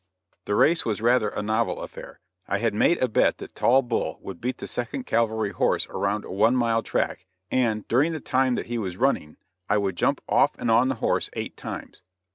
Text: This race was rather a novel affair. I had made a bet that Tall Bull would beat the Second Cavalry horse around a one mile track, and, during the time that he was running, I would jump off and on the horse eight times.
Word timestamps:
This 0.45 0.55
race 0.55 0.83
was 0.83 0.99
rather 0.99 1.29
a 1.29 1.43
novel 1.43 1.79
affair. 1.79 2.19
I 2.47 2.57
had 2.57 2.73
made 2.73 2.97
a 3.03 3.07
bet 3.07 3.37
that 3.37 3.53
Tall 3.53 3.83
Bull 3.83 4.17
would 4.23 4.41
beat 4.41 4.57
the 4.57 4.65
Second 4.65 5.05
Cavalry 5.05 5.51
horse 5.51 5.85
around 5.91 6.25
a 6.25 6.31
one 6.31 6.55
mile 6.55 6.81
track, 6.81 7.27
and, 7.51 7.87
during 7.87 8.11
the 8.11 8.19
time 8.19 8.55
that 8.55 8.65
he 8.65 8.79
was 8.79 8.97
running, 8.97 9.37
I 9.69 9.77
would 9.77 9.95
jump 9.95 10.19
off 10.27 10.55
and 10.57 10.71
on 10.71 10.87
the 10.87 10.95
horse 11.05 11.29
eight 11.35 11.55
times. 11.55 12.01